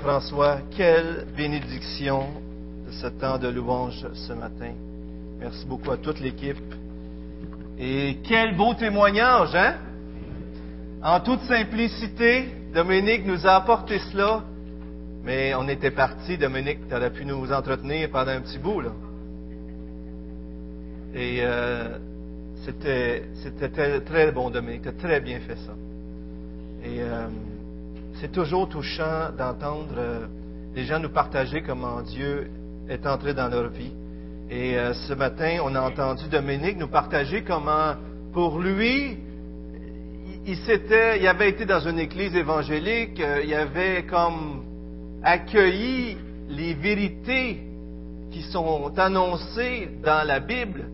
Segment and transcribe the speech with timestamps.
[0.00, 2.26] François, quelle bénédiction
[2.86, 4.72] de ce temps de louange ce matin.
[5.38, 6.56] Merci beaucoup à toute l'équipe.
[7.78, 9.74] Et quel beau témoignage, hein?
[11.02, 14.42] En toute simplicité, Dominique nous a apporté cela,
[15.22, 16.38] mais on était parti.
[16.38, 18.92] Dominique, tu aurais pu nous entretenir pendant un petit bout, là.
[21.14, 21.98] Et euh,
[22.64, 24.82] c'était, très, bon, Dominique.
[24.82, 25.74] Tu as très bien fait ça.
[26.84, 27.28] Et euh,
[28.20, 30.26] c'est toujours touchant d'entendre euh,
[30.74, 32.50] les gens nous partager comment Dieu
[32.88, 33.92] est entré dans leur vie.
[34.50, 37.94] Et euh, ce matin, on a entendu Dominique nous partager comment,
[38.34, 39.16] pour lui,
[40.46, 44.64] il, avait été dans une église évangélique, euh, il avait comme
[45.22, 46.18] accueilli
[46.50, 47.62] les vérités
[48.30, 50.84] qui sont annoncées dans la Bible,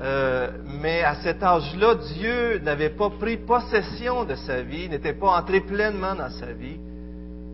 [0.00, 0.48] euh,
[0.80, 5.60] mais à cet âge-là, Dieu n'avait pas pris possession de sa vie, n'était pas entré
[5.60, 6.78] pleinement dans sa vie.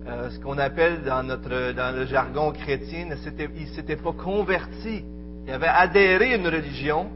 [0.06, 5.04] Euh, ce qu'on appelle dans, notre, dans le jargon chrétien, il ne s'était pas converti.
[5.46, 7.08] Il avait adhéré à une religion,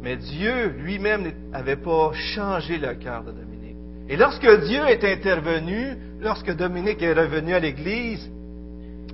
[0.00, 3.76] mais Dieu lui-même n'avait pas changé le cœur de Dominique.
[4.08, 8.30] Et lorsque Dieu est intervenu, lorsque Dominique est revenu à l'Église,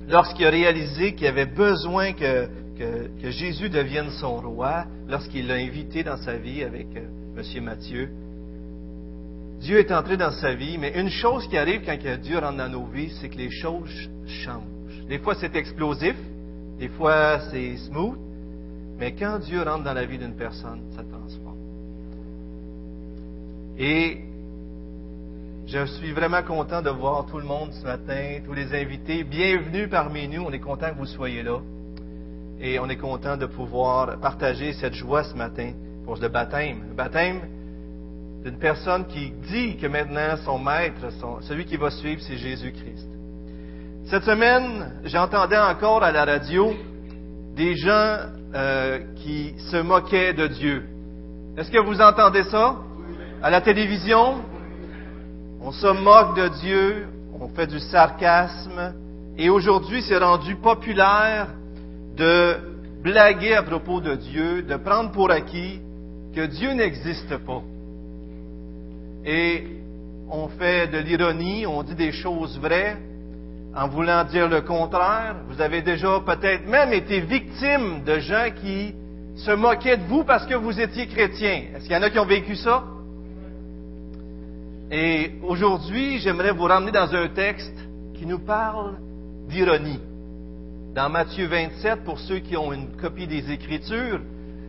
[0.07, 2.47] lorsqu'il a réalisé qu'il avait besoin que
[2.81, 7.07] que, Jésus devienne son roi lorsqu'il l'a invité dans sa vie avec euh,
[7.37, 7.63] M.
[7.63, 8.09] Matthieu.
[9.59, 12.69] Dieu est entré dans sa vie, mais une chose qui arrive quand Dieu rentre dans
[12.69, 15.05] nos vies, c'est que les choses changent.
[15.07, 16.15] Des fois, c'est explosif,
[16.79, 18.17] des fois, c'est smooth,
[18.97, 21.57] mais quand Dieu rentre dans la vie d'une personne, ça transforme.
[23.77, 24.21] Et
[25.67, 29.23] je suis vraiment content de voir tout le monde ce matin, tous les invités.
[29.23, 30.41] Bienvenue parmi nous.
[30.41, 31.59] On est content que vous soyez là
[32.61, 35.71] et on est content de pouvoir partager cette joie ce matin
[36.05, 36.83] pour le baptême.
[36.89, 37.41] Le baptême
[38.43, 41.07] d'une personne qui dit que maintenant son maître,
[41.41, 43.09] celui qui va suivre, c'est Jésus-Christ.
[44.05, 46.73] Cette semaine, j'entendais encore à la radio
[47.55, 48.17] des gens
[48.53, 50.83] euh, qui se moquaient de Dieu.
[51.57, 52.77] Est-ce que vous entendez ça?
[53.41, 54.43] À la télévision,
[55.61, 57.07] on se moque de Dieu,
[57.39, 58.93] on fait du sarcasme,
[59.37, 61.47] et aujourd'hui c'est rendu populaire
[62.15, 62.57] de
[63.03, 65.79] blaguer à propos de Dieu, de prendre pour acquis
[66.35, 67.61] que Dieu n'existe pas.
[69.25, 69.63] Et
[70.29, 72.97] on fait de l'ironie, on dit des choses vraies
[73.75, 75.35] en voulant dire le contraire.
[75.49, 78.93] Vous avez déjà peut-être même été victime de gens qui
[79.35, 81.63] se moquaient de vous parce que vous étiez chrétien.
[81.75, 82.83] Est-ce qu'il y en a qui ont vécu ça?
[84.91, 87.77] Et aujourd'hui, j'aimerais vous ramener dans un texte
[88.15, 88.95] qui nous parle
[89.47, 89.99] d'ironie
[90.93, 94.19] dans Matthieu 27 pour ceux qui ont une copie des Écritures.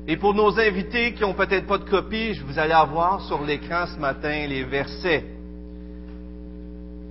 [0.07, 3.43] Et pour nos invités qui n'ont peut-être pas de copie, je vous allez avoir sur
[3.43, 5.25] l'écran ce matin les versets.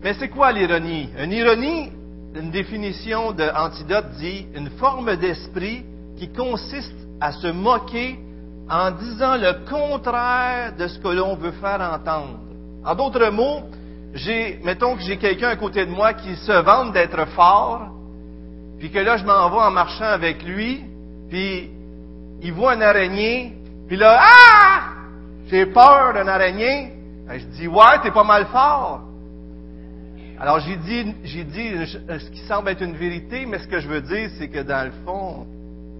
[0.04, 1.10] Mais c'est quoi l'ironie?
[1.18, 1.92] Une ironie,
[2.36, 5.84] une définition d'antidote dit une forme d'esprit
[6.18, 8.18] qui consiste à se moquer
[8.70, 12.40] en disant le contraire de ce que l'on veut faire entendre.
[12.86, 13.64] En d'autres mots,
[14.14, 17.91] j'ai, mettons que j'ai quelqu'un à côté de moi qui se vante d'être fort,
[18.82, 20.84] puis que là, je m'en vais en marchant avec lui,
[21.30, 21.70] puis
[22.42, 23.54] il voit un araignée,
[23.88, 24.82] puis là, ah!
[25.52, 26.94] J'ai peur d'un araignée.
[27.28, 29.02] Ben, je dis, ouais, t'es pas mal fort.
[30.40, 33.88] Alors j'ai dit, j'ai dit ce qui semble être une vérité, mais ce que je
[33.88, 35.46] veux dire, c'est que dans le fond,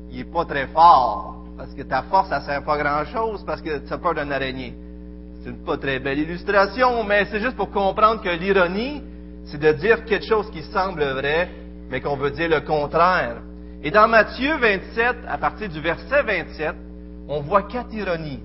[0.10, 1.36] il est pas très fort.
[1.56, 4.74] Parce que ta force, ça sert pas grand-chose parce que tu as peur d'un araignée.
[5.44, 9.04] C'est une pas très belle illustration, mais c'est juste pour comprendre que l'ironie,
[9.46, 11.50] c'est de dire quelque chose qui semble vrai,
[11.92, 13.42] mais qu'on veut dire le contraire.
[13.84, 16.74] Et dans Matthieu 27, à partir du verset 27,
[17.28, 18.40] on voit quatre ironies.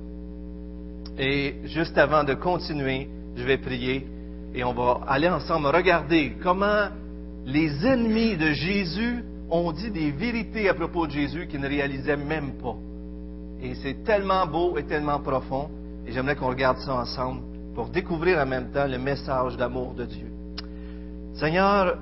[1.16, 4.06] Et juste avant de continuer, je vais prier
[4.54, 6.88] et on va aller ensemble regarder comment
[7.44, 12.16] les ennemis de Jésus ont dit des vérités à propos de Jésus qu'ils ne réalisaient
[12.16, 12.74] même pas.
[13.62, 15.70] Et c'est tellement beau et tellement profond.
[16.06, 17.42] Et j'aimerais qu'on regarde ça ensemble
[17.74, 20.30] pour découvrir en même temps le message d'amour de Dieu.
[21.34, 21.98] Seigneur,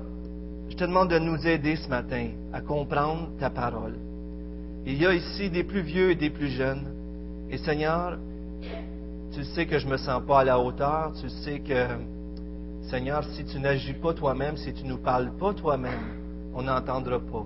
[0.75, 3.95] je te demande de nous aider ce matin à comprendre ta parole.
[4.85, 6.85] Il y a ici des plus vieux et des plus jeunes.
[7.49, 8.17] Et Seigneur,
[9.31, 11.13] tu sais que je ne me sens pas à la hauteur.
[11.21, 11.87] Tu sais que,
[12.89, 17.21] Seigneur, si tu n'agis pas toi-même, si tu ne nous parles pas toi-même, on n'entendra
[17.21, 17.45] pas.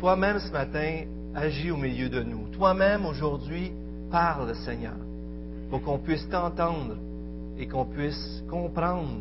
[0.00, 1.04] Toi-même ce matin,
[1.36, 2.48] agis au milieu de nous.
[2.48, 3.70] Toi-même aujourd'hui,
[4.10, 4.98] parle, Seigneur,
[5.70, 6.96] pour qu'on puisse t'entendre
[7.56, 9.20] et qu'on puisse comprendre,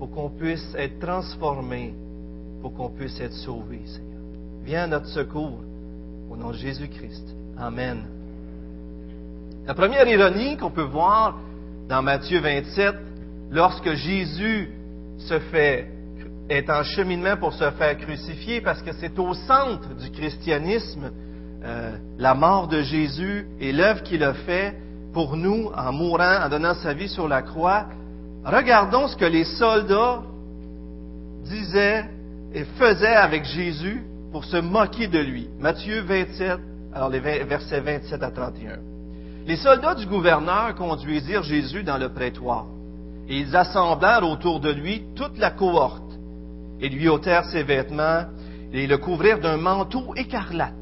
[0.00, 1.94] pour qu'on puisse être transformé
[2.60, 4.20] pour qu'on puisse être sauvé, Seigneur.
[4.64, 5.60] Viens à notre secours
[6.30, 7.34] au nom de Jésus-Christ.
[7.56, 8.02] Amen.
[9.66, 11.36] La première ironie qu'on peut voir
[11.88, 12.94] dans Matthieu 27,
[13.50, 14.70] lorsque Jésus
[15.18, 15.88] se fait
[16.48, 21.10] est en cheminement pour se faire crucifier parce que c'est au centre du christianisme
[21.64, 24.76] euh, la mort de Jésus et l'œuvre qu'il a fait
[25.12, 27.86] pour nous en mourant, en donnant sa vie sur la croix.
[28.44, 30.22] Regardons ce que les soldats
[31.44, 32.04] disaient
[32.54, 34.02] et faisaient avec Jésus
[34.32, 35.48] pour se moquer de lui.
[35.58, 36.58] Matthieu 27,
[36.94, 38.78] alors les versets 27 à 31.
[39.46, 42.66] Les soldats du gouverneur conduisirent Jésus dans le prétoire,
[43.28, 46.18] et ils assemblèrent autour de lui toute la cohorte,
[46.80, 48.24] et lui ôtèrent ses vêtements,
[48.72, 50.74] et le couvrirent d'un manteau écarlate.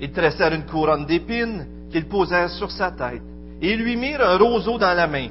[0.00, 3.22] Ils tressèrent une couronne d'épines qu'ils posèrent sur sa tête,
[3.60, 5.28] et lui mirent un roseau dans la main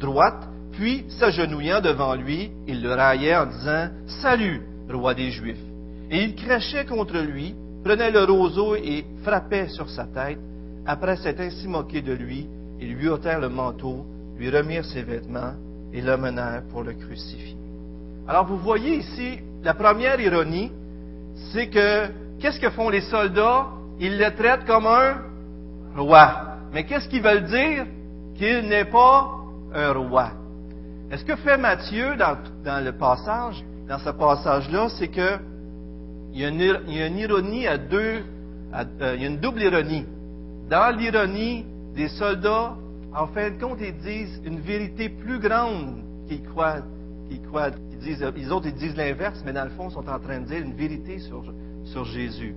[0.00, 3.88] droite, puis, s'agenouillant devant lui, ils le raillaient en disant
[4.22, 4.62] Salut,
[4.94, 5.62] roi des Juifs.
[6.10, 7.54] Et ils crachaient contre lui,
[7.84, 10.38] prenaient le roseau et frappaient sur sa tête.
[10.86, 12.46] Après s'être ainsi moqué de lui,
[12.80, 14.04] ils lui ôtèrent le manteau,
[14.38, 15.54] lui remirent ses vêtements
[15.92, 17.56] et le menèrent pour le crucifier.
[18.26, 20.72] Alors vous voyez ici, la première ironie,
[21.52, 22.08] c'est que
[22.38, 23.66] qu'est-ce que font les soldats?
[23.98, 25.22] Ils le traitent comme un
[25.96, 26.56] roi.
[26.72, 27.86] Mais qu'est-ce qu'ils veulent dire?
[28.36, 29.30] Qu'il n'est pas
[29.74, 30.30] un roi.
[31.10, 35.40] Est-ce que fait Matthieu dans, dans le passage, dans ce passage-là, c'est que
[36.32, 38.22] il y, a une, ironie à deux,
[38.72, 40.06] euh, il y a une double ironie.
[40.70, 41.66] Dans l'ironie
[41.96, 42.76] des soldats,
[43.12, 46.82] en fin de compte, ils disent une vérité plus grande qu'ils croient,
[47.28, 50.20] qu'ils croient, qu'ils disent, autres ils disent l'inverse, mais dans le fond, ils sont en
[50.20, 51.42] train de dire une vérité sur,
[51.86, 52.54] sur Jésus.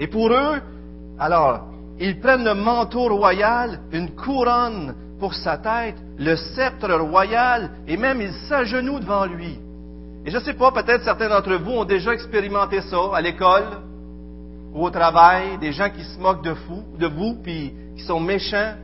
[0.00, 0.60] Et pour eux,
[1.20, 1.68] alors,
[2.00, 8.20] ils prennent le manteau royal, une couronne pour sa tête, le sceptre royal, et même
[8.20, 9.56] ils s'agenouillent devant lui.
[10.24, 13.64] Et je ne sais pas, peut-être certains d'entre vous ont déjà expérimenté ça à l'école
[14.74, 17.08] ou au travail, des gens qui se moquent de, vous, de
[17.42, 18.74] puis qui sont méchants.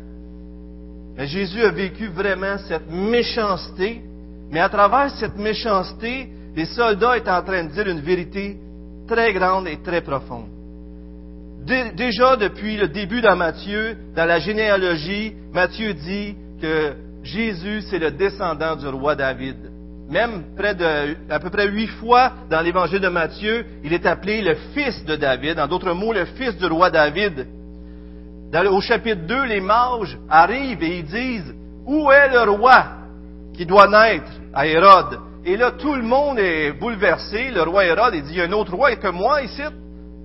[1.17, 4.03] Mais Jésus a vécu vraiment cette méchanceté,
[4.51, 8.59] mais à travers cette méchanceté, les soldats étaient en train de dire une vérité
[9.07, 10.49] très grande et très profonde.
[11.67, 18.11] Déjà depuis le début dans Matthieu, dans la généalogie, Matthieu dit que Jésus, c'est le
[18.11, 19.57] descendant du roi David.
[20.11, 24.43] Même près de, à peu près huit fois dans l'évangile de Matthieu, il est appelé
[24.43, 25.59] le fils de David.
[25.59, 27.47] En d'autres mots, le fils du roi David.
[28.71, 31.55] au chapitre 2, les mages arrivent et ils disent,
[31.87, 32.85] où est le roi
[33.55, 35.19] qui doit naître à Hérode?
[35.47, 37.51] Et là, tout le monde est bouleversé.
[37.51, 39.63] Le roi Hérode, il dit, il y a un autre roi que moi ici.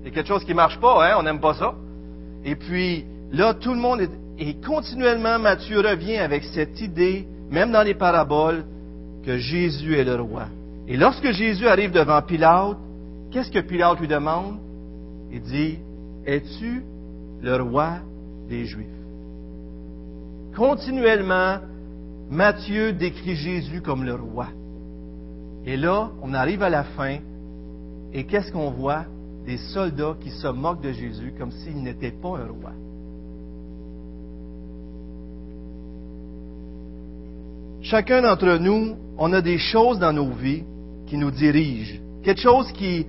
[0.05, 1.15] Il quelque chose qui marche pas, hein?
[1.19, 1.73] On n'aime pas ça.
[2.45, 7.71] Et puis, là, tout le monde est, et continuellement, Matthieu revient avec cette idée, même
[7.71, 8.63] dans les paraboles,
[9.29, 10.47] que Jésus est le roi.
[10.87, 12.77] Et lorsque Jésus arrive devant Pilate,
[13.29, 14.57] qu'est-ce que Pilate lui demande?
[15.31, 15.77] Il dit,
[16.25, 16.81] Es-tu
[17.39, 17.99] le roi
[18.49, 18.87] des Juifs?
[20.55, 21.59] Continuellement,
[22.31, 24.47] Matthieu décrit Jésus comme le roi.
[25.63, 27.19] Et là, on arrive à la fin,
[28.11, 29.05] et qu'est-ce qu'on voit?
[29.45, 32.71] Des soldats qui se moquent de Jésus comme s'il n'était pas un roi.
[37.81, 40.63] Chacun d'entre nous, on a des choses dans nos vies
[41.07, 41.99] qui nous dirigent.
[42.23, 43.05] Quelque chose qui,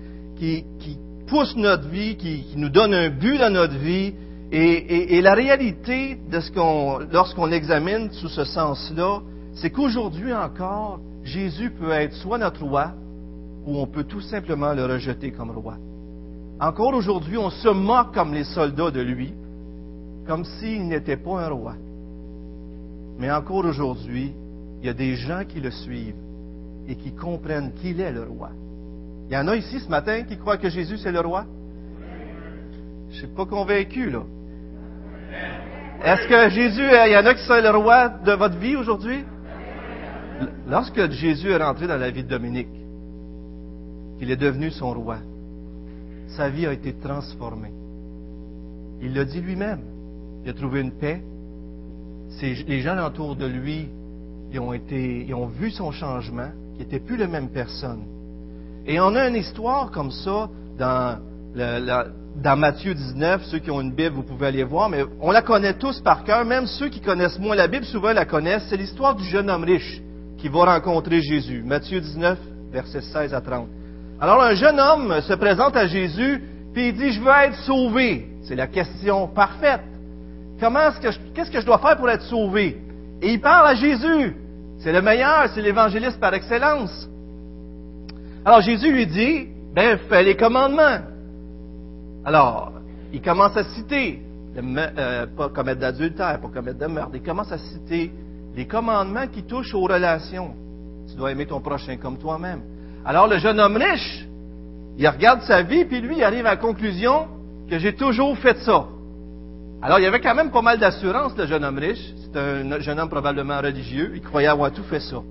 [1.27, 4.15] pousse notre vie, qui, nous donne un but dans notre vie.
[4.53, 9.21] Et, la réalité de ce qu'on, lorsqu'on examine sous ce sens-là,
[9.55, 12.93] c'est qu'aujourd'hui encore, Jésus peut être soit notre roi,
[13.67, 15.75] ou on peut tout simplement le rejeter comme roi.
[16.61, 19.33] Encore aujourd'hui, on se moque comme les soldats de lui,
[20.27, 21.75] comme s'il n'était pas un roi.
[23.19, 24.33] Mais encore aujourd'hui,
[24.81, 26.15] il y a des gens qui le suivent
[26.89, 28.51] et qui comprennent qu'il est le roi.
[29.29, 31.45] Il y en a ici ce matin qui croient que Jésus c'est le roi?
[33.11, 34.23] Je ne suis pas convaincu, là.
[36.03, 39.25] Est-ce que Jésus, il y en a qui sont le roi de votre vie aujourd'hui?
[40.67, 42.69] Lorsque Jésus est rentré dans la vie de Dominique,
[44.19, 45.19] qu'il est devenu son roi,
[46.29, 47.73] sa vie a été transformée.
[49.03, 49.81] Il l'a dit lui-même.
[50.45, 51.23] Il a trouvé une paix.
[52.41, 53.89] Les gens autour de lui
[54.53, 58.03] ils ont, été, ils ont vu son changement, qui n'était plus la même personne.
[58.87, 61.19] Et on a une histoire comme ça dans,
[62.57, 63.45] Matthieu 19.
[63.45, 66.25] Ceux qui ont une Bible, vous pouvez aller voir, mais on la connaît tous par
[66.25, 66.45] cœur.
[66.45, 68.67] Même ceux qui connaissent moins la Bible, souvent la connaissent.
[68.69, 70.01] C'est l'histoire du jeune homme riche
[70.39, 71.63] qui va rencontrer Jésus.
[71.65, 72.39] Matthieu 19,
[72.73, 73.69] versets 16 à 30.
[74.21, 76.43] Alors un jeune homme se présente à Jésus,
[76.73, 78.29] puis il dit, je veux être sauvé.
[78.43, 79.83] C'est la question parfaite.
[80.59, 82.81] Comment est-ce que qu'est-ce que je dois faire pour être sauvé?
[83.23, 84.37] Et il parle à Jésus.
[84.81, 87.09] C'est le meilleur, c'est l'évangéliste par excellence.
[88.45, 91.01] Alors Jésus lui dit, ben fais les commandements.
[92.25, 92.73] Alors,
[93.13, 94.23] il commence à citer,
[94.57, 98.11] euh, pas commettre d'adultère, pas commettre de meurtre, il commence à citer
[98.57, 100.55] les commandements qui touchent aux relations.
[101.09, 102.63] Tu dois aimer ton prochain comme toi-même.
[103.05, 104.27] Alors le jeune homme riche,
[104.97, 107.29] il regarde sa vie, puis lui, il arrive à la conclusion
[107.69, 108.87] que j'ai toujours fait ça.
[109.83, 112.13] Alors, il y avait quand même pas mal d'assurance, le jeune homme riche.
[112.23, 114.13] C'est un jeune homme probablement religieux.
[114.15, 115.23] Il croyait avoir tout fait ça.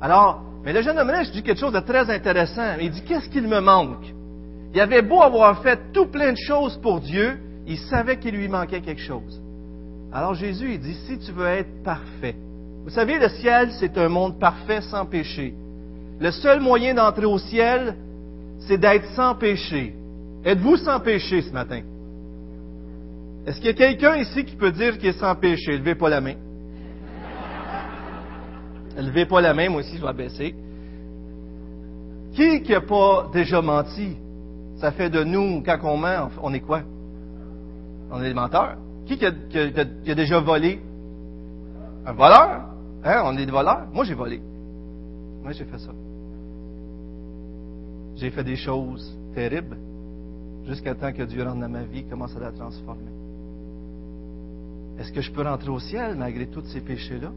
[0.00, 2.74] Alors, mais le jeune homme riche dit quelque chose de très intéressant.
[2.80, 4.04] Il dit, qu'est-ce qu'il me manque?
[4.74, 8.48] Il avait beau avoir fait tout plein de choses pour Dieu, il savait qu'il lui
[8.48, 9.40] manquait quelque chose.
[10.12, 12.34] Alors Jésus, il dit, si tu veux être parfait,
[12.84, 15.54] vous savez, le ciel, c'est un monde parfait sans péché.
[16.20, 17.96] Le seul moyen d'entrer au ciel,
[18.60, 19.94] c'est d'être sans péché.
[20.44, 21.80] Êtes-vous sans péché ce matin?
[23.46, 25.78] Est-ce qu'il y a quelqu'un ici qui peut dire qu'il est sans péché?
[25.78, 26.34] Levez pas la main.
[28.96, 30.54] Levez pas la main, moi aussi je vais baisser.
[32.32, 34.16] Qui qui n'a pas déjà menti?
[34.78, 36.82] Ça fait de nous, quand on ment, on est quoi?
[38.10, 38.76] On est des menteurs.
[39.06, 40.80] Qui qui a, déjà volé?
[42.04, 42.68] Un voleur?
[43.04, 43.22] Hein?
[43.24, 43.86] On est des voleurs?
[43.92, 44.40] Moi, j'ai volé.
[45.42, 45.92] Moi, j'ai fait ça.
[48.16, 49.76] J'ai fait des choses terribles
[50.66, 53.25] jusqu'à temps que Dieu rentre dans ma vie, commence à la transformer.
[54.98, 57.30] Est-ce que je peux rentrer au ciel malgré tous ces péchés-là?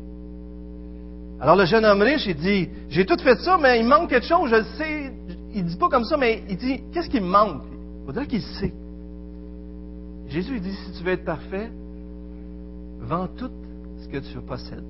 [1.41, 4.25] Alors le jeune homme riche, il dit, j'ai tout fait ça, mais il manque quelque
[4.25, 5.13] chose, je le sais.
[5.53, 7.63] Il dit pas comme ça, mais il dit, qu'est-ce qui me manque?
[8.01, 8.73] Il faudrait qu'il sait.
[10.27, 11.71] Jésus, il dit, si tu veux être parfait,
[13.01, 13.51] vends tout
[14.01, 14.83] ce que tu possèdes.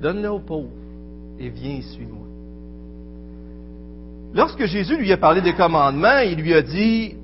[0.00, 0.70] Donne-le aux pauvres
[1.38, 2.26] et viens suis-moi.
[4.34, 7.14] Lorsque Jésus lui a parlé des commandements, il lui a dit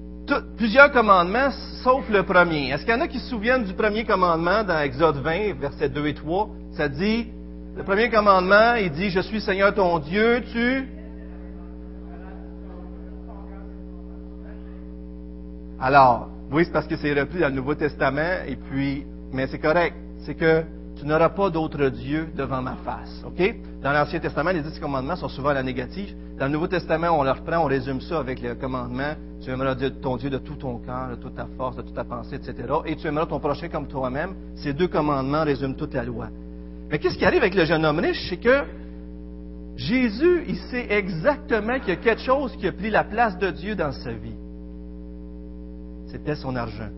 [0.56, 1.50] plusieurs commandements,
[1.82, 2.70] sauf le premier.
[2.70, 5.88] Est-ce qu'il y en a qui se souviennent du premier commandement dans Exode 20, versets
[5.88, 6.48] 2 et 3?
[6.76, 7.28] Ça dit,
[7.76, 10.88] le premier commandement, il dit, je suis Seigneur ton Dieu, tu...
[15.80, 19.58] Alors, oui, c'est parce que c'est repris dans le Nouveau Testament, et puis, mais c'est
[19.58, 19.96] correct.
[20.20, 20.62] C'est que
[20.96, 23.24] tu n'auras pas d'autre Dieu devant ma face.
[23.82, 26.14] Dans l'Ancien Testament, les dix commandements sont souvent à la négative.
[26.38, 29.74] Dans le Nouveau Testament, on le reprend, on résume ça avec le commandement tu aimeras
[30.00, 32.54] ton Dieu de tout ton cœur, de toute ta force, de toute ta pensée, etc.
[32.86, 34.34] Et tu aimeras ton prochain comme toi-même.
[34.56, 36.28] Ces deux commandements résument toute la loi.
[36.90, 38.26] Mais qu'est-ce qui arrive avec le jeune homme riche?
[38.30, 38.62] C'est que
[39.76, 43.50] Jésus, il sait exactement qu'il y a quelque chose qui a pris la place de
[43.50, 44.36] Dieu dans sa vie.
[46.06, 46.90] C'était son argent.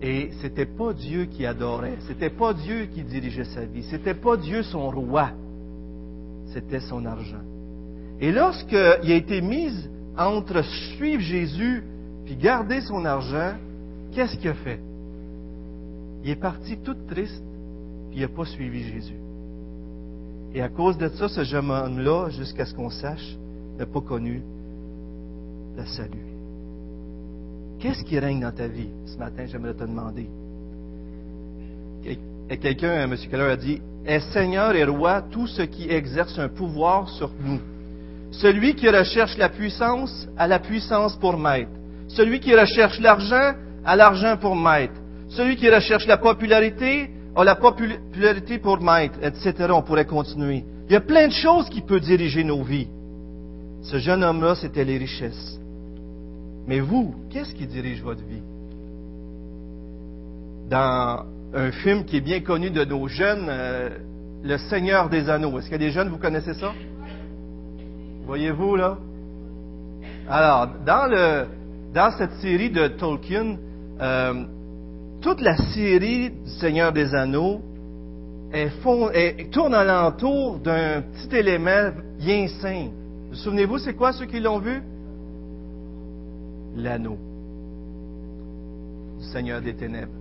[0.00, 4.36] Et c'était pas Dieu qui adorait, c'était pas Dieu qui dirigeait sa vie, c'était pas
[4.36, 5.30] Dieu son roi,
[6.52, 7.42] c'était son argent.
[8.20, 9.72] Et lorsqu'il a été mis
[10.16, 10.62] entre
[10.96, 11.82] suivre Jésus
[12.24, 13.54] puis garder son argent,
[14.12, 14.80] qu'est-ce qu'il a fait?
[16.22, 17.42] Il est parti tout triste,
[18.10, 19.18] puis il n'a pas suivi Jésus.
[20.54, 23.36] Et à cause de ça, ce jeune homme-là, jusqu'à ce qu'on sache,
[23.78, 24.42] n'a pas connu
[25.76, 26.37] le salut.
[27.80, 28.90] Qu'est-ce qui règne dans ta vie?
[29.06, 30.28] Ce matin, j'aimerais te demander?
[32.60, 33.16] Quelqu'un, M.
[33.30, 37.60] Keller, a dit Est Seigneur et Roi tout ce qui exerce un pouvoir sur nous
[38.30, 41.70] celui qui recherche la puissance a la puissance pour maître.
[42.08, 43.54] Celui qui recherche l'argent
[43.84, 44.94] a l'argent pour maître.
[45.30, 49.54] Celui qui recherche la popularité a la popularité pour maître, etc.
[49.70, 50.64] On pourrait continuer.
[50.88, 52.88] Il y a plein de choses qui peuvent diriger nos vies.
[53.82, 55.58] Ce jeune homme-là, c'était les richesses.
[56.68, 58.42] Mais vous, qu'est-ce qui dirige votre vie?
[60.68, 63.88] Dans un film qui est bien connu de nos jeunes, euh,
[64.44, 65.58] Le Seigneur des Anneaux.
[65.58, 66.72] Est-ce qu'il y a des jeunes, vous connaissez ça?
[68.26, 68.98] Voyez-vous, là?
[70.28, 71.46] Alors, dans, le,
[72.18, 73.56] cette série de Tolkien,
[74.00, 74.44] euh,
[75.22, 77.62] toute la série du Seigneur des Anneaux
[78.50, 82.92] elle tourne alentour d'un petit élément bien simple.
[83.28, 84.82] Vous, souvenez-vous, c'est quoi ceux qui l'ont vu?
[86.76, 87.18] L'anneau
[89.18, 90.12] du Seigneur des Ténèbres.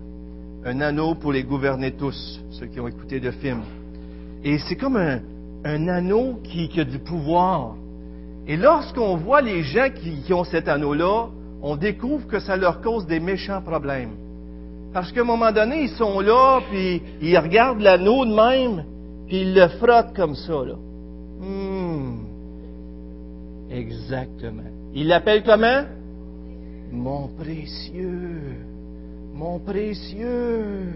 [0.65, 3.61] Un anneau pour les gouverner tous, ceux qui ont écouté le film.
[4.43, 7.75] Et c'est comme un, anneau qui, qui a du pouvoir.
[8.47, 11.27] Et lorsqu'on voit les gens qui, ont cet anneau-là,
[11.61, 14.15] on découvre que ça leur cause des méchants problèmes.
[14.93, 18.85] Parce qu'à un moment donné, ils sont là, puis ils regardent l'anneau de même,
[19.27, 20.63] puis ils le frottent comme ça.
[20.65, 20.75] Là.
[21.39, 22.19] Hmm.
[23.69, 24.63] Exactement.
[24.93, 25.83] Ils l'appellent comment?
[26.91, 28.57] Mon précieux.
[29.33, 30.93] Mon précieux.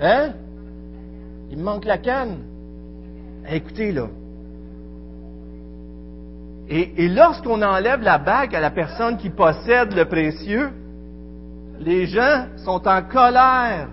[0.00, 0.32] Hein?
[1.50, 2.38] Il me manque la canne.
[3.50, 4.08] Écoutez, là,
[6.70, 10.70] et, lorsqu'on enlève la bague à la personne qui possède le précieux,
[11.80, 13.88] les gens sont en colère.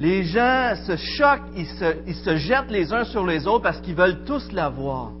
[0.00, 3.80] Les gens se choquent, ils se, ils se jettent les uns sur les autres parce
[3.80, 5.12] qu'ils veulent tous l'avoir.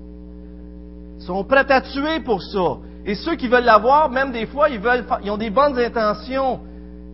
[1.18, 2.78] Ils sont prêts à tuer pour ça.
[3.06, 6.60] Et ceux qui veulent l'avoir, même des fois, ils, veulent, ils ont des bonnes intentions.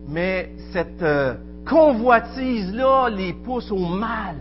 [0.07, 1.35] Mais cette euh,
[1.67, 4.35] convoitise-là les pousse au mal.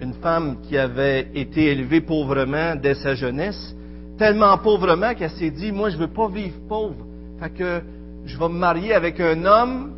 [0.00, 3.74] une femme qui avait été élevée pauvrement dès sa jeunesse,
[4.18, 7.06] tellement pauvrement qu'elle s'est dit, moi je veux pas vivre pauvre,
[7.40, 7.82] fait que
[8.24, 9.94] je vais me marier avec un homme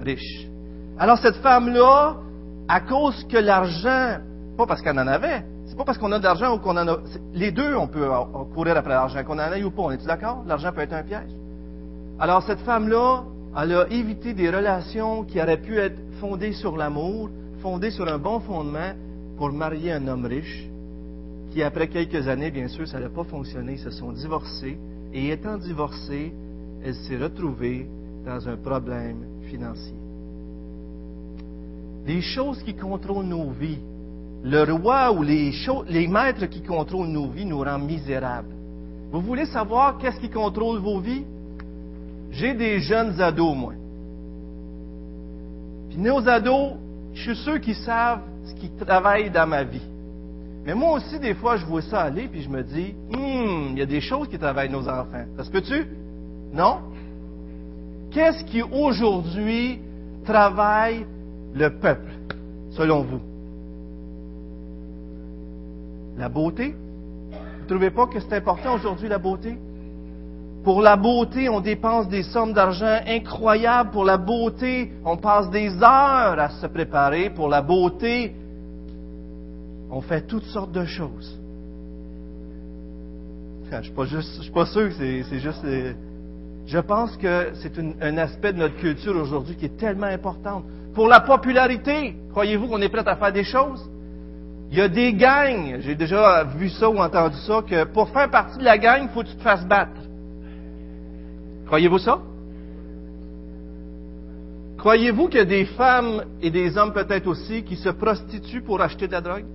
[0.00, 0.46] riche.
[0.98, 2.16] Alors cette femme-là,
[2.68, 4.18] à cause que l'argent,
[4.56, 5.44] pas parce qu'elle en avait,
[5.78, 6.98] pas parce qu'on a de l'argent ou qu'on en a,
[7.32, 8.06] les deux on peut
[8.52, 10.42] courir après l'argent, qu'on en ait ou pas, on est d'accord?
[10.46, 11.30] L'argent peut être un piège.
[12.18, 13.24] Alors cette femme-là,
[13.56, 17.30] elle a évité des relations qui auraient pu être fondées sur l'amour,
[17.62, 18.92] fondées sur un bon fondement
[19.36, 20.68] pour marier un homme riche,
[21.52, 24.76] qui après quelques années, bien sûr, ça n'a pas fonctionné, ils se sont divorcés,
[25.14, 26.32] et étant divorcée,
[26.84, 27.88] elle s'est retrouvée
[28.26, 29.94] dans un problème financier.
[32.04, 33.78] Les choses qui contrôlent nos vies,
[34.44, 38.54] le roi ou les, maîtres qui contrôlent nos vies nous rendent misérables.
[39.10, 41.24] Vous voulez savoir qu'est-ce qui contrôle vos vies?
[42.30, 43.72] J'ai des jeunes ados, moi.
[45.88, 46.74] Puis nos ados,
[47.14, 49.82] je suis sûr qu'ils savent ce qui travaille dans ma vie.
[50.64, 53.78] Mais moi aussi, des fois, je vois ça aller, puis je me dis, hum, il
[53.78, 55.24] y a des choses qui travaillent nos enfants.
[55.36, 55.86] Ça se peut-tu?
[56.52, 56.80] Non?
[58.10, 59.80] Qu'est-ce qui aujourd'hui
[60.24, 61.06] travaille
[61.54, 62.12] le peuple,
[62.70, 63.20] selon vous?
[66.18, 66.74] La beauté?
[67.30, 69.56] Vous ne trouvez pas que c'est important aujourd'hui, la beauté?
[70.64, 73.90] Pour la beauté, on dépense des sommes d'argent incroyables.
[73.90, 77.30] Pour la beauté, on passe des heures à se préparer.
[77.30, 78.34] Pour la beauté,
[79.90, 81.38] on fait toutes sortes de choses.
[83.70, 85.64] Je ne suis, pas sûr que c'est juste...
[85.64, 85.92] Euh,
[86.66, 90.62] je pense que c'est un aspect de notre culture aujourd'hui qui est tellement important.
[90.94, 93.88] Pour la popularité, croyez-vous qu'on est prêt à faire des choses?
[94.70, 98.30] Il y a des gangs, j'ai déjà vu ça ou entendu ça, que pour faire
[98.30, 100.00] partie de la gang, il faut que tu te fasses battre.
[101.66, 102.20] Croyez-vous ça?
[104.76, 108.80] Croyez-vous qu'il y a des femmes et des hommes peut-être aussi qui se prostituent pour
[108.80, 109.46] acheter de la drogue?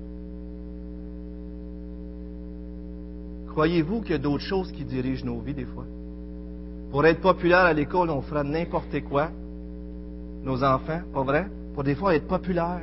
[3.50, 5.86] Croyez-vous qu'il y a d'autres choses qui dirigent nos vies des fois?
[6.92, 9.30] Pour être populaire à l'école, on fera n'importe quoi.
[10.44, 11.48] Nos enfants, pas vrai?
[11.74, 12.82] Pour des fois être populaire,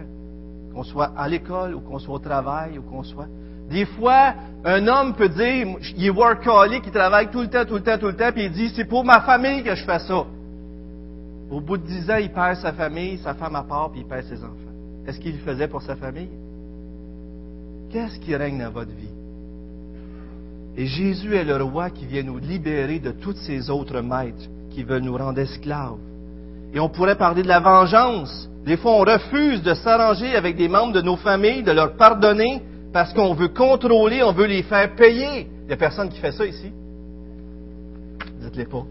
[0.75, 3.27] qu'on soit à l'école ou qu'on soit au travail ou qu'on soit.
[3.69, 7.75] Des fois, un homme peut dire, il est workaholic, il travaille tout le temps, tout
[7.75, 10.01] le temps, tout le temps, puis il dit, c'est pour ma famille que je fais
[10.01, 10.25] ça.
[11.51, 14.07] Au bout de dix ans, il perd sa famille, sa femme à part, puis il
[14.07, 14.55] perd ses enfants.
[15.07, 16.31] Est-ce qu'il le faisait pour sa famille?
[17.91, 19.09] Qu'est-ce qui règne dans votre vie?
[20.77, 24.83] Et Jésus est le roi qui vient nous libérer de tous ces autres maîtres qui
[24.83, 25.99] veulent nous rendre esclaves.
[26.73, 28.50] Et on pourrait parler de la vengeance.
[28.65, 32.63] Des fois, on refuse de s'arranger avec des membres de nos familles, de leur pardonner
[32.93, 35.49] parce qu'on veut contrôler, on veut les faire payer.
[35.63, 36.73] Il n'y a personne qui fait ça ici.
[38.41, 38.85] Dites-le pas.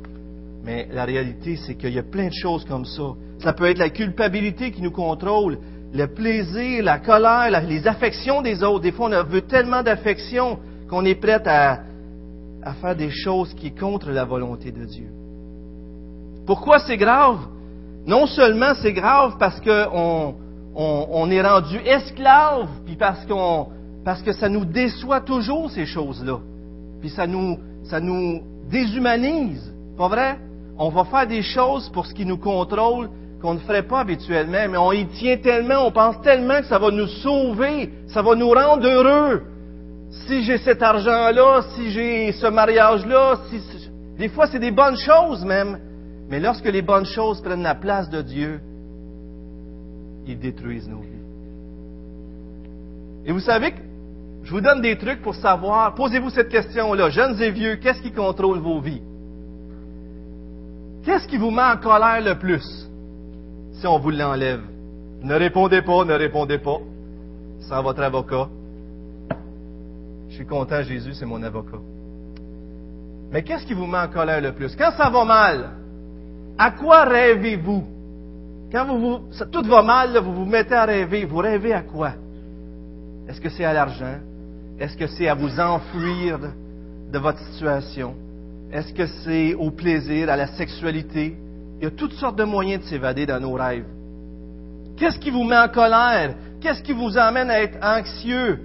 [0.64, 3.14] Mais la réalité, c'est qu'il y a plein de choses comme ça.
[3.40, 5.58] Ça peut être la culpabilité qui nous contrôle,
[5.94, 8.82] le plaisir, la colère, les affections des autres.
[8.82, 11.84] Des fois, on veut tellement d'affection qu'on est prêt à,
[12.82, 15.08] faire des choses qui sont contre la volonté de Dieu.
[16.46, 17.40] Pourquoi c'est grave?
[18.10, 20.34] Non seulement c'est grave parce qu'on
[20.76, 23.68] on, est rendu esclave, puis parce, qu'on,
[24.04, 26.40] parce que ça nous déçoit toujours ces choses-là,
[27.02, 30.40] puis ça nous, ça nous déshumanise, pas vrai?
[30.80, 33.12] On va faire des choses pour ce qui nous contrôle
[33.44, 36.80] qu'on ne ferait pas habituellement, mais on y tient tellement, on pense tellement que ça
[36.80, 39.44] va nous sauver, ça va nous rendre heureux,
[40.26, 43.62] si j'ai cet argent-là, si j'ai ce mariage-là, si,
[44.18, 45.78] des fois c'est des bonnes choses même,
[46.30, 48.60] mais lorsque les bonnes choses prennent la place de Dieu,
[50.28, 51.10] ils détruisent nos vies.
[53.26, 53.80] Et vous savez que
[54.44, 58.12] je vous donne des trucs pour savoir, posez-vous cette question-là, jeunes et vieux, qu'est-ce qui
[58.12, 59.02] contrôle vos vies?
[61.04, 62.88] Qu'est-ce qui vous met en colère le plus
[63.74, 64.62] si on vous l'enlève?
[65.22, 66.78] Ne répondez pas, ne répondez pas.
[67.62, 68.48] Sans votre avocat.
[70.30, 71.80] Je suis content, Jésus, c'est mon avocat.
[73.32, 74.76] Mais qu'est-ce qui vous met en colère le plus?
[74.76, 75.72] Quand ça va mal,
[76.60, 77.86] à quoi rêvez-vous?
[78.70, 79.20] Quand vous,
[79.50, 81.24] tout va mal, vous vous mettez à rêver.
[81.24, 82.12] Vous rêvez à quoi?
[83.30, 84.18] Est-ce que c'est à l'argent?
[84.78, 86.38] Est-ce que c'est à vous enfuir
[87.12, 88.14] de, votre situation?
[88.74, 91.38] Est-ce que c'est au plaisir, à la sexualité?
[91.80, 93.86] Il y a toutes sortes de moyens de s'évader dans nos rêves.
[94.98, 96.36] Qu'est-ce qui vous met en colère?
[96.60, 98.60] Qu'est-ce qui vous amène à être anxieux?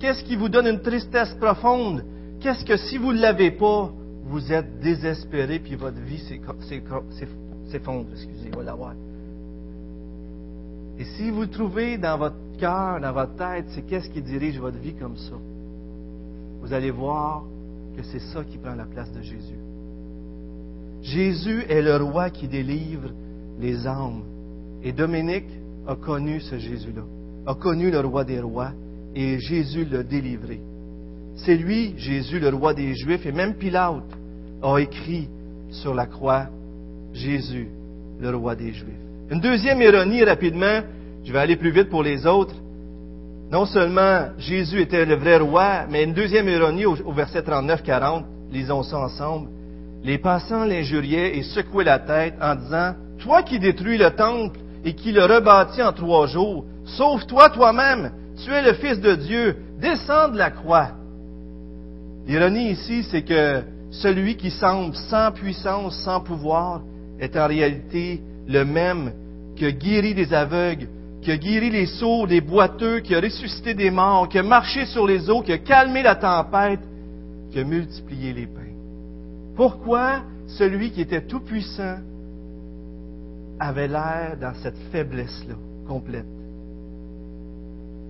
[0.00, 2.04] Qu'est-ce qui vous donne une tristesse profonde?
[2.40, 3.92] Qu'est-ce que si vous ne l'avez pas,
[4.26, 6.18] vous êtes désespéré puis votre vie
[7.70, 8.08] s'effondre?
[8.12, 8.94] Excusez, moi
[10.98, 14.78] Et si vous trouvez dans votre cœur, dans votre tête, c'est qu'est-ce qui dirige votre
[14.78, 15.34] vie comme ça,
[16.60, 17.44] vous allez voir
[17.96, 19.58] que c'est ça qui prend la place de Jésus.
[21.02, 23.10] Jésus est le roi qui délivre
[23.60, 24.22] les âmes.
[24.82, 25.50] Et Dominique
[25.86, 27.02] a connu ce Jésus-là.
[27.46, 28.72] a connu le roi des rois
[29.14, 30.60] et Jésus l'a délivré.
[31.36, 34.02] C'est lui, Jésus, le roi des Juifs, et même Pilate
[34.62, 35.28] a écrit
[35.70, 36.46] sur la croix
[37.12, 37.68] Jésus,
[38.20, 38.94] le roi des Juifs.
[39.30, 40.80] Une deuxième ironie rapidement,
[41.24, 42.54] je vais aller plus vite pour les autres.
[43.50, 48.82] Non seulement Jésus était le vrai roi, mais une deuxième ironie au, verset 39-40, lisons
[48.82, 49.48] ça ensemble.
[50.02, 54.94] Les passants l'injuriaient et secouaient la tête en disant, Toi qui détruis le temple et
[54.94, 58.12] qui le rebâtis en trois jours, sauve-toi toi-même,
[58.44, 60.90] tu es le Fils de Dieu, descends de la croix.
[62.26, 66.82] L'ironie ici, c'est que celui qui semble sans puissance, sans pouvoir,
[67.20, 69.12] est en réalité le même
[69.56, 70.88] qui a guéri des aveugles,
[71.22, 74.84] qui a guéri les sourds, les boiteux, qui a ressuscité des morts, qui a marché
[74.86, 76.80] sur les eaux, qui a calmé la tempête,
[77.50, 78.60] qui a multiplié les pains.
[79.54, 81.98] Pourquoi celui qui était tout-puissant
[83.60, 85.54] avait l'air dans cette faiblesse-là
[85.86, 86.26] complète?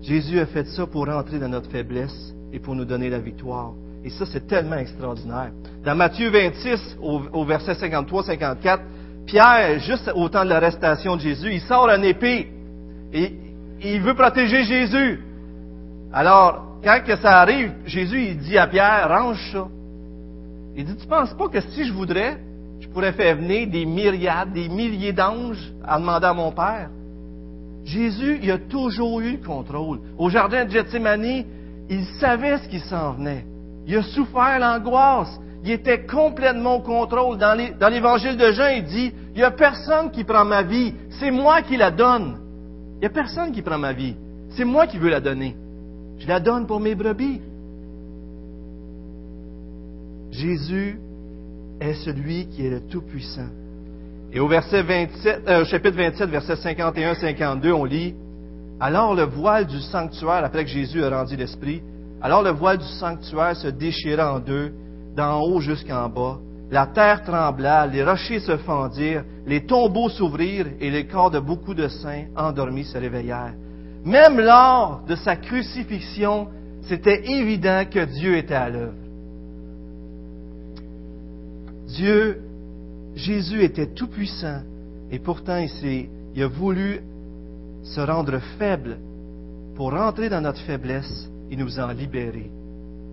[0.01, 3.75] Jésus a fait ça pour entrer dans notre faiblesse et pour nous donner la victoire.
[4.05, 5.51] Et ça, c'est tellement extraordinaire.
[5.83, 8.81] Dans Matthieu 26, au, verset 53-54,
[9.25, 12.53] Pierre, juste au temps de l'arrestation de Jésus, il sort une épée
[13.15, 13.33] et
[13.83, 15.21] il veut protéger Jésus.
[16.13, 19.69] Alors, quand que ça arrive, Jésus, il dit à Pierre, range ça.
[20.77, 22.39] Il dit, tu penses pas que si je voudrais,
[22.81, 26.91] je pourrais faire venir des myriades, des milliers d'anges en demandant à mon Père?
[27.85, 30.01] Jésus, il a toujours eu le contrôle.
[30.19, 31.45] Au jardin de Gethsemane,
[31.89, 33.47] il savait ce qui s'en venait.
[33.87, 37.39] Il a souffert l'angoisse il était complètement au contrôle.
[37.39, 41.31] Dans l'évangile de Jean, il dit, il n'y a personne qui prend ma vie, c'est
[41.31, 42.39] moi qui la donne.
[42.97, 44.15] Il n'y a personne qui prend ma vie,
[44.51, 45.57] c'est moi qui veux la donner.
[46.19, 47.41] Je la donne pour mes brebis.
[50.31, 50.99] Jésus
[51.81, 53.49] est celui qui est le Tout-Puissant.
[54.33, 58.15] Et au verset 27, euh, chapitre 27, verset 51-52, on lit,
[58.81, 61.83] Alors le voile du sanctuaire, après que Jésus a rendu l'Esprit,
[62.25, 64.73] alors le voile du sanctuaire se déchira en deux,
[65.15, 66.39] d'en haut jusqu'en bas.
[66.71, 71.75] La terre trembla, les rochers se fendirent, les tombeaux s'ouvrirent et les corps de beaucoup
[71.75, 73.53] de saints endormis se réveillèrent.
[74.07, 76.49] Même lors de sa crucifixion,
[76.85, 78.95] c'était évident que Dieu était à l'œuvre.
[81.89, 82.41] Dieu,
[83.15, 84.63] Jésus était tout puissant
[85.11, 87.01] et pourtant il, il a voulu
[87.83, 88.97] se rendre faible
[89.77, 92.51] pour rentrer dans notre faiblesse nous en libérer.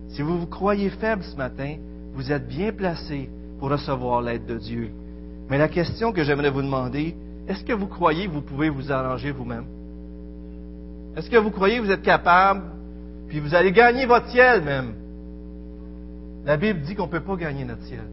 [0.09, 1.75] Si vous vous croyez faible ce matin,
[2.13, 4.89] vous êtes bien placé pour recevoir l'aide de Dieu.
[5.49, 7.15] Mais la question que j'aimerais vous demander,
[7.47, 9.65] est-ce que vous croyez que vous pouvez vous arranger vous-même?
[11.15, 12.63] Est-ce que vous croyez que vous êtes capable,
[13.27, 14.93] puis vous allez gagner votre ciel même?
[16.45, 18.07] La Bible dit qu'on ne peut pas gagner notre ciel.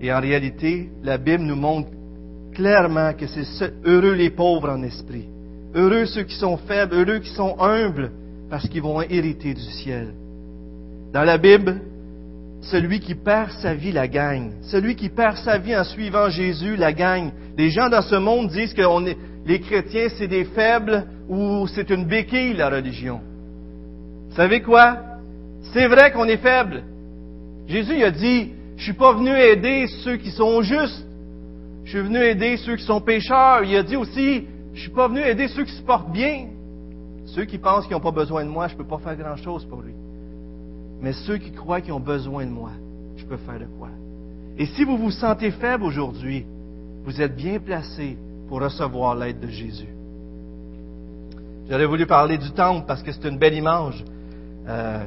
[0.00, 1.88] Et en réalité, la Bible nous montre
[2.52, 5.28] clairement que c'est heureux les pauvres en esprit,
[5.74, 8.10] heureux ceux qui sont faibles, heureux qui sont humbles,
[8.50, 10.14] parce qu'ils vont hériter du ciel.
[11.12, 11.80] Dans la Bible,
[12.62, 14.52] celui qui perd sa vie la gagne.
[14.62, 17.30] Celui qui perd sa vie en suivant Jésus la gagne.
[17.56, 18.82] Les gens dans ce monde disent que
[19.46, 23.20] les chrétiens, c'est des faibles ou c'est une béquille, la religion.
[24.30, 24.98] Vous savez quoi?
[25.72, 26.82] C'est vrai qu'on est faible.
[27.66, 31.06] Jésus a dit, je suis pas venu aider ceux qui sont justes.
[31.84, 33.62] Je suis venu aider ceux qui sont pécheurs.
[33.64, 36.46] Il a dit aussi, je suis pas venu aider ceux qui se portent bien.
[37.26, 39.64] Ceux qui pensent qu'ils n'ont pas besoin de moi, je ne peux pas faire grand-chose
[39.66, 39.94] pour lui.
[41.00, 42.70] Mais ceux qui croient qu'ils ont besoin de moi,
[43.16, 43.88] je peux faire de quoi?
[44.56, 46.46] Et si vous vous sentez faible aujourd'hui,
[47.04, 48.16] vous êtes bien placé
[48.48, 49.88] pour recevoir l'aide de Jésus.
[51.68, 54.04] J'aurais voulu parler du temple parce que c'est une belle image.
[54.68, 55.04] Euh,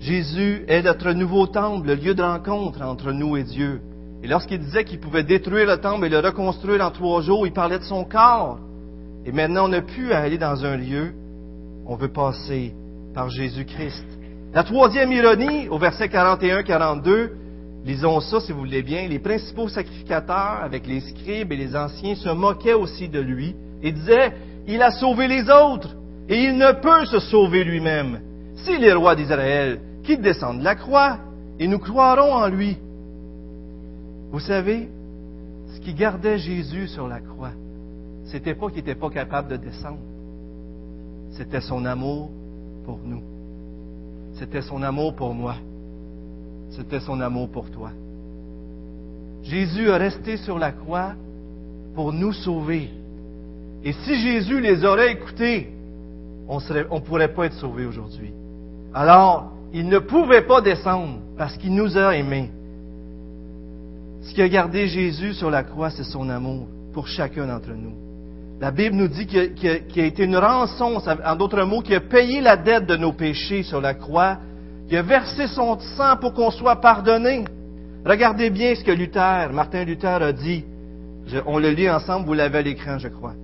[0.00, 3.80] Jésus est notre nouveau temple, le lieu de rencontre entre nous et Dieu.
[4.22, 7.52] Et lorsqu'il disait qu'il pouvait détruire le temple et le reconstruire en trois jours, il
[7.52, 8.58] parlait de son corps.
[9.24, 11.12] Et maintenant, on n'a plus à aller dans un lieu,
[11.86, 12.74] on veut passer
[13.14, 14.06] par Jésus-Christ.
[14.52, 17.30] La troisième ironie, au verset 41-42,
[17.84, 22.14] lisons ça si vous voulez bien, les principaux sacrificateurs, avec les scribes et les anciens,
[22.14, 24.32] se moquaient aussi de lui et disaient,
[24.66, 25.94] il a sauvé les autres
[26.28, 28.20] et il ne peut se sauver lui-même.
[28.56, 31.18] S'il est roi d'Israël, qu'il descende de la croix
[31.58, 32.76] et nous croirons en lui.
[34.32, 34.88] Vous savez,
[35.74, 37.52] ce qui gardait Jésus sur la croix,
[38.24, 39.98] c'était pas qu'il n'était pas capable de descendre.
[41.36, 42.30] C'était son amour
[42.84, 43.22] pour nous.
[44.34, 45.56] C'était son amour pour moi.
[46.70, 47.90] C'était son amour pour toi.
[49.42, 51.12] Jésus a resté sur la croix
[51.94, 52.90] pour nous sauver.
[53.84, 55.72] Et si Jésus les aurait écoutés,
[56.48, 58.32] on ne pourrait pas être sauvés aujourd'hui.
[58.94, 62.50] Alors, il ne pouvait pas descendre parce qu'il nous a aimés.
[64.22, 68.05] Ce qui a gardé Jésus sur la croix, c'est son amour pour chacun d'entre nous.
[68.60, 72.40] La Bible nous dit qu'il a, été une rançon, en d'autres mots, qu'il a payé
[72.40, 74.38] la dette de nos péchés sur la croix,
[74.88, 77.44] qu'il a versé son sang pour qu'on soit pardonné.
[78.04, 80.64] Regardez bien ce que Luther, Martin Luther a dit.
[81.44, 83.34] on le lit ensemble, vous l'avez à l'écran, je crois.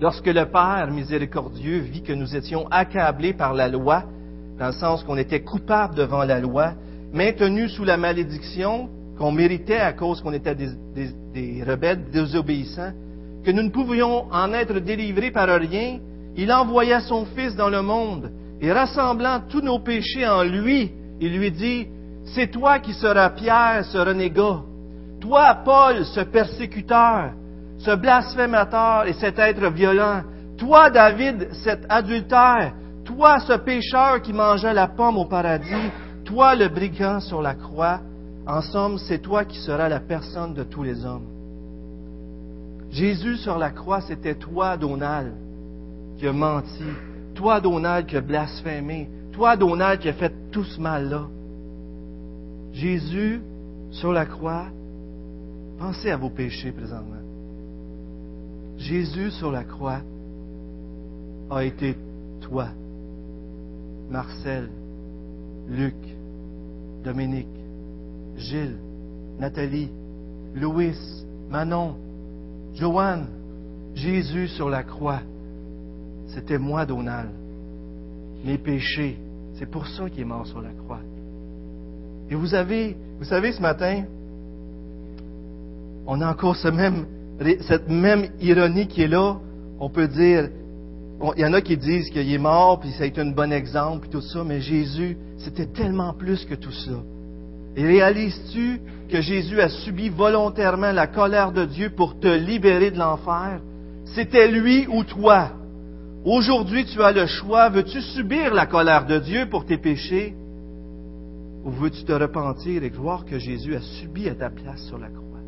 [0.00, 4.04] Lorsque le Père miséricordieux vit que nous étions accablés par la loi,
[4.58, 6.72] dans le sens qu'on était coupables devant la loi,
[7.12, 10.70] maintenus sous la malédiction qu'on méritait à cause qu'on était des,
[11.34, 12.92] des, rebelles désobéissants,
[13.44, 15.98] que nous ne pouvions en être délivrés par rien,
[16.36, 21.36] il envoya son Fils dans le monde, et rassemblant tous nos péchés en lui, il
[21.36, 21.86] lui dit,
[22.24, 24.62] c'est toi qui seras Pierre, ce renégat.
[25.20, 27.32] Toi, Paul, ce persécuteur,
[27.78, 30.22] ce blasphémateur et cet être violent.
[30.56, 32.72] Toi, David, cet adultère.
[33.04, 35.90] Toi, ce pécheur qui mangeait la pomme au paradis.
[36.24, 38.00] Toi, le brigand sur la croix.
[38.46, 41.31] En somme, c'est toi qui seras la personne de tous les hommes.
[42.92, 45.32] Jésus sur la croix, c'était toi, Donald,
[46.18, 46.84] qui a menti.
[47.34, 49.08] Toi, Donald, qui a blasphémé.
[49.32, 51.26] Toi, Donald, qui a fait tout ce mal-là.
[52.72, 53.40] Jésus,
[53.90, 54.66] sur la croix,
[55.78, 57.16] pensez à vos péchés présentement.
[58.76, 60.00] Jésus sur la croix
[61.50, 61.96] a été
[62.40, 62.68] toi,
[64.10, 64.68] Marcel,
[65.68, 65.94] Luc,
[67.04, 67.46] Dominique,
[68.36, 68.78] Gilles,
[69.38, 69.90] Nathalie,
[70.54, 70.96] Louis,
[71.50, 71.96] Manon,
[72.74, 73.26] Joanne.
[73.94, 75.20] Jésus sur la croix,
[76.28, 77.28] c'était moi, Donald.
[78.42, 79.18] Mes péchés,
[79.54, 81.00] c'est pour ça qu'il est mort sur la croix.
[82.30, 84.04] Et vous avez, vous savez, ce matin,
[86.06, 89.36] on a encore cette même ironie qui est là.
[89.78, 90.48] On peut dire,
[91.36, 93.52] il y en a qui disent qu'il est mort, puis ça a été un bon
[93.52, 96.92] exemple, puis tout ça, mais Jésus, c'était tellement plus que tout ça.
[97.76, 103.60] Réalises-tu que Jésus a subi volontairement la colère de Dieu pour te libérer de l'enfer?
[104.04, 105.52] C'était lui ou toi?
[106.24, 107.68] Aujourd'hui, tu as le choix.
[107.70, 110.34] Veux-tu subir la colère de Dieu pour tes péchés?
[111.64, 115.08] Ou veux-tu te repentir et croire que Jésus a subi à ta place sur la
[115.08, 115.40] croix?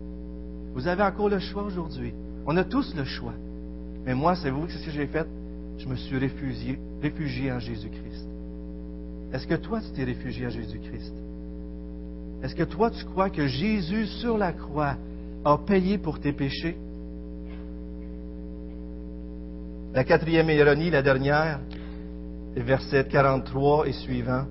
[0.74, 2.12] Vous avez encore le choix aujourd'hui.
[2.46, 3.34] On a tous le choix.
[4.04, 5.26] Mais moi, c'est vous, ce que j'ai fait?
[5.78, 8.28] Je me suis réfugié, réfugié en Jésus-Christ.
[9.32, 11.14] Est-ce que toi, tu t'es réfugié en Jésus-Christ?
[12.42, 14.96] Est-ce que toi, tu crois que Jésus sur la croix
[15.44, 16.76] a payé pour tes péchés?
[19.94, 21.60] La quatrième ironie, la dernière,
[22.56, 24.44] verset 43 et suivant.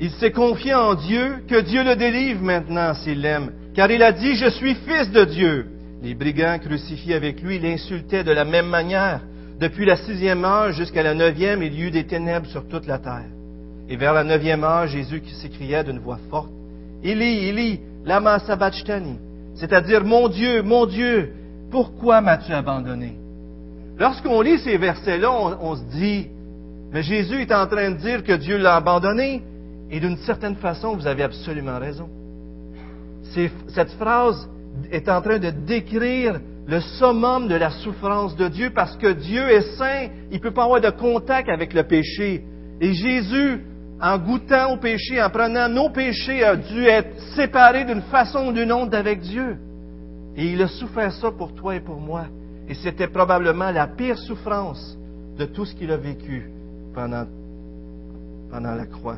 [0.00, 4.12] Il s'est confié en Dieu, que Dieu le délivre maintenant s'il l'aime, car il a
[4.12, 5.66] dit, je suis fils de Dieu.
[6.02, 9.20] Les brigands crucifiés avec lui l'insultaient de la même manière.
[9.60, 12.98] Depuis la sixième heure jusqu'à la neuvième, il y eut des ténèbres sur toute la
[12.98, 13.30] terre.
[13.88, 16.50] Et vers la neuvième heure, Jésus s'écria d'une voix forte,
[17.04, 19.18] Eli, Eli, lama sabachthani,
[19.54, 21.32] c'est-à-dire, mon Dieu, mon Dieu,
[21.70, 23.16] pourquoi m'as-tu abandonné?
[23.98, 26.28] Lorsqu'on lit ces versets-là, on, on, se dit,
[26.92, 29.42] mais Jésus est en train de dire que Dieu l'a abandonné,
[29.90, 32.08] et d'une certaine façon, vous avez absolument raison.
[33.68, 34.48] Cette phrase
[34.90, 39.42] est en train de décrire le summum de la souffrance de Dieu parce que Dieu
[39.50, 42.44] est saint, il ne peut pas avoir de contact avec le péché.
[42.80, 43.60] Et Jésus,
[44.04, 48.52] en goûtant au péché, en prenant nos péchés, a dû être séparé d'une façon ou
[48.52, 49.56] d'une autre d'avec Dieu.
[50.36, 52.26] Et il a souffert ça pour toi et pour moi.
[52.68, 54.98] Et c'était probablement la pire souffrance
[55.38, 56.50] de tout ce qu'il a vécu
[56.94, 57.24] pendant,
[58.50, 59.16] pendant la croix.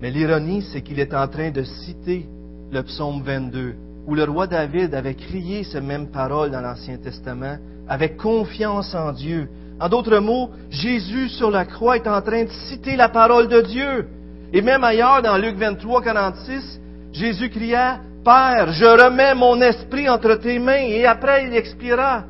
[0.00, 2.24] Mais l'ironie, c'est qu'il est en train de citer
[2.70, 3.74] le psaume 22,
[4.06, 7.56] où le roi David avait crié ces mêmes paroles dans l'Ancien Testament,
[7.88, 9.48] avec confiance en Dieu.
[9.80, 13.60] En d'autres mots, Jésus sur la croix est en train de citer la parole de
[13.62, 14.06] Dieu.
[14.52, 16.80] Et même ailleurs, dans Luc 23, 46,
[17.12, 22.24] Jésus cria, Père, je remets mon esprit entre tes mains, et après il expira.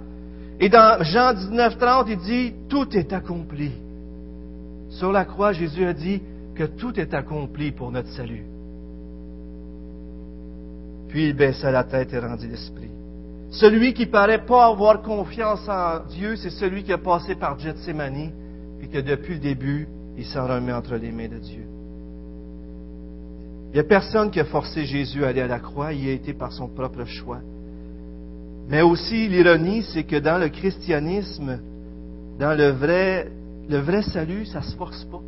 [0.59, 3.72] Et dans Jean 19, 30, il dit, tout est accompli.
[4.90, 6.20] Sur la croix, Jésus a dit,
[6.54, 8.44] que tout est accompli pour notre salut.
[11.09, 12.90] Puis il baissa la tête et rendit l'esprit.
[13.54, 18.32] Celui qui paraît pas avoir confiance en Dieu, c'est celui qui a passé par Gethsemane
[18.82, 19.86] et que depuis le début,
[20.18, 21.64] il s'en remet entre les mains de Dieu.
[23.70, 26.12] Il n'y a personne qui a forcé Jésus à aller à la croix, il a
[26.12, 27.40] été par son propre choix.
[28.68, 31.60] Mais aussi, l'ironie, c'est que dans le christianisme,
[32.40, 33.30] dans le vrai,
[33.68, 35.22] le vrai salut, ça ne se force pas.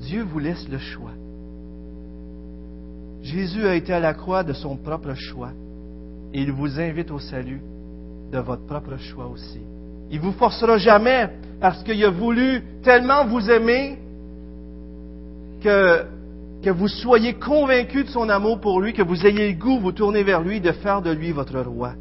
[0.00, 1.12] Dieu vous laisse le choix.
[3.22, 5.50] Jésus a été à la croix de son propre choix
[6.32, 7.60] et il vous invite au salut
[8.32, 9.60] de votre propre choix aussi.
[10.10, 13.98] Il ne vous forcera jamais parce qu'il a voulu tellement vous aimer
[15.62, 16.04] que,
[16.62, 19.92] que vous soyez convaincus de son amour pour lui, que vous ayez le goût, vous
[19.92, 21.94] tourner vers lui, de faire de lui votre roi.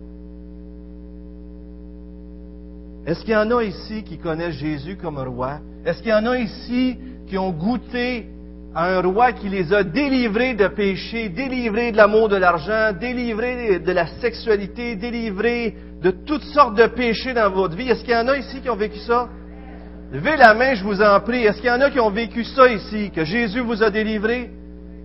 [3.06, 5.60] Est-ce qu'il y en a ici qui connaissent Jésus comme roi?
[5.86, 8.28] Est-ce qu'il y en a ici qui ont goûté
[8.76, 13.80] à un roi qui les a délivrés de péché, délivrés de l'amour de l'argent, délivrés
[13.80, 17.90] de la sexualité, délivrés de toutes sortes de péchés dans votre vie?
[17.90, 19.30] Est-ce qu'il y en a ici qui ont vécu ça?
[20.12, 21.46] Levez la main, je vous en prie.
[21.46, 24.52] Est-ce qu'il y en a qui ont vécu ça ici, que Jésus vous a délivré?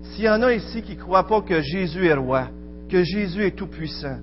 [0.03, 2.49] S'il y en a ici qui ne croient pas que Jésus est roi,
[2.91, 4.19] que Jésus est tout-puissant,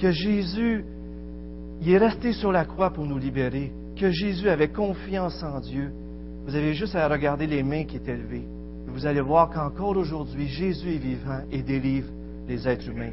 [0.00, 0.84] que Jésus
[1.86, 5.92] est resté sur la croix pour nous libérer, que Jésus avait confiance en Dieu,
[6.46, 8.46] vous avez juste à regarder les mains qui étaient levées.
[8.88, 12.08] Vous allez voir qu'encore aujourd'hui, Jésus est vivant et délivre
[12.48, 13.12] les êtres humains.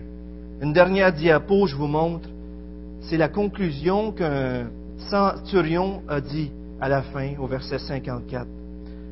[0.61, 2.27] Une dernière diapo, je vous montre,
[3.01, 4.67] c'est la conclusion qu'un
[5.09, 8.47] centurion a dit à la fin, au verset 54.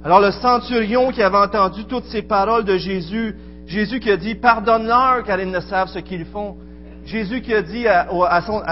[0.04, 4.36] Alors le centurion qui avait entendu toutes ces paroles de Jésus, Jésus qui a dit,
[4.36, 6.56] pardonne-leur car ils ne savent ce qu'ils font.
[7.06, 8.08] Jésus qui a dit à,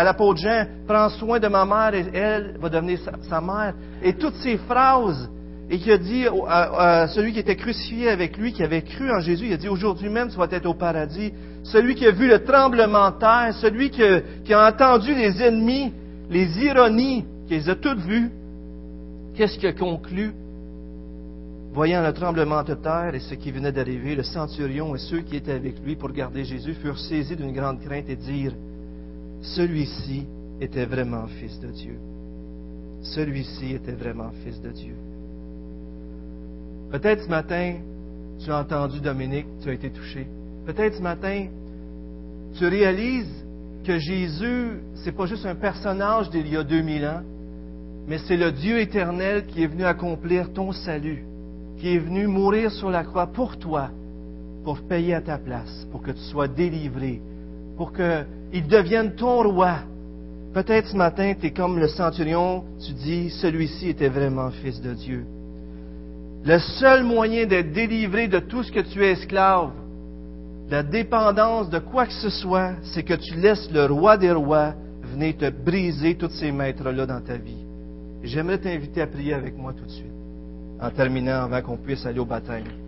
[0.04, 3.76] l'apôtre Jean, prends soin de ma mère et elle va devenir sa, mère.
[4.02, 5.30] Et toutes ces phrases,
[5.70, 9.20] et qui a dit à, celui qui était crucifié avec lui, qui avait cru en
[9.20, 11.32] Jésus, il a dit, aujourd'hui même tu vas être au paradis.
[11.64, 15.42] Celui qui a vu le tremblement de terre, celui qui a, qui a entendu les
[15.42, 15.94] ennemis,
[16.30, 18.32] les ironies, qui les a toutes vues,
[19.36, 20.34] qu'est-ce qu'il a conclu?
[21.74, 25.38] Voyant le tremblement de terre et ce qui venait d'arriver, le centurion et ceux qui
[25.38, 28.54] étaient avec lui pour garder Jésus furent saisis d'une grande crainte et dirent,
[29.42, 30.28] Celui-ci
[30.62, 31.98] était vraiment fils de Dieu.
[33.02, 34.94] Celui-ci était vraiment fils de Dieu.
[36.92, 37.78] Peut-être ce matin,
[38.38, 40.28] tu as entendu Dominique, tu as été touché.
[40.68, 41.48] Peut-être ce matin,
[42.54, 43.44] tu réalises
[43.84, 47.22] que Jésus, c'est pas juste un personnage d'il y a 2000 ans,
[48.08, 51.26] mais c'est le Dieu éternel qui est venu accomplir ton salut
[51.84, 53.90] qui est venu mourir sur la croix pour toi,
[54.64, 57.22] pour payer à ta place, pour que tu sois délivré,
[57.76, 59.80] pour qu'il devienne ton roi.
[60.54, 64.94] Peut-être ce matin, tu es comme le centurion, tu dis, celui-ci était vraiment fils de
[64.94, 65.26] Dieu.
[66.46, 69.72] Le seul moyen d'être délivré de tout ce que tu es esclave,
[70.70, 74.74] la dépendance de quoi que ce soit, c'est que tu laisses le roi des rois
[75.12, 77.66] venir te briser tous ces maîtres-là dans ta vie.
[78.24, 80.13] J'aimerais t'inviter à prier avec moi tout de suite
[80.84, 82.83] en terminant avant qu'on puisse aller au baptême.